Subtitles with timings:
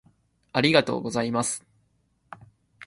[0.51, 1.63] ありがとうございます。